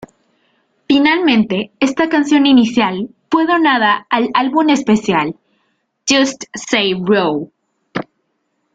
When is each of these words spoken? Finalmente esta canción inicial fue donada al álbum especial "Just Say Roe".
Finalmente 0.87 1.71
esta 1.79 2.09
canción 2.09 2.47
inicial 2.47 3.09
fue 3.29 3.45
donada 3.45 4.07
al 4.09 4.29
álbum 4.33 4.67
especial 4.71 5.35
"Just 6.09 6.45
Say 6.55 6.95
Roe". 7.05 7.51